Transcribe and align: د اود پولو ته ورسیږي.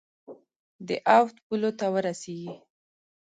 د 0.87 0.89
اود 1.17 1.35
پولو 1.45 1.71
ته 1.79 1.85
ورسیږي. 1.93 2.51